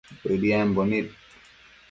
[0.29, 1.07] Bëdiambo nid